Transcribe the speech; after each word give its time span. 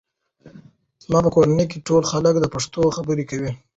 زما 1.03 1.19
په 1.25 1.29
کورنۍ 1.35 1.65
کې 1.71 1.83
ټول 1.87 2.03
خلک 2.11 2.33
پښتو 2.53 2.81
خبرې 2.97 3.23
کوي. 3.29 3.51